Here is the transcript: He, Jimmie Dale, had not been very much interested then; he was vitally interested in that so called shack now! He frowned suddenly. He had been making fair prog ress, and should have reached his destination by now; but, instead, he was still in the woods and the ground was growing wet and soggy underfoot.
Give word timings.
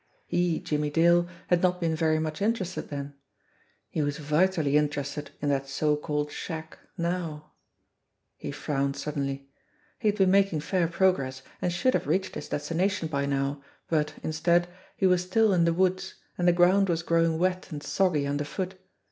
He, 0.25 0.59
Jimmie 0.59 0.89
Dale, 0.89 1.27
had 1.49 1.61
not 1.61 1.79
been 1.79 1.95
very 1.95 2.17
much 2.17 2.41
interested 2.41 2.89
then; 2.89 3.13
he 3.87 4.01
was 4.01 4.17
vitally 4.17 4.75
interested 4.75 5.29
in 5.43 5.49
that 5.49 5.69
so 5.69 5.95
called 5.95 6.31
shack 6.31 6.79
now! 6.97 7.51
He 8.35 8.49
frowned 8.51 8.95
suddenly. 8.95 9.51
He 9.99 10.07
had 10.07 10.17
been 10.17 10.31
making 10.31 10.61
fair 10.61 10.87
prog 10.87 11.19
ress, 11.19 11.43
and 11.61 11.71
should 11.71 11.93
have 11.93 12.07
reached 12.07 12.33
his 12.33 12.49
destination 12.49 13.09
by 13.09 13.27
now; 13.27 13.63
but, 13.89 14.15
instead, 14.23 14.67
he 14.97 15.05
was 15.05 15.21
still 15.21 15.53
in 15.53 15.65
the 15.65 15.71
woods 15.73 16.15
and 16.35 16.47
the 16.47 16.51
ground 16.51 16.89
was 16.89 17.03
growing 17.03 17.37
wet 17.37 17.71
and 17.71 17.83
soggy 17.83 18.25
underfoot. 18.25 18.73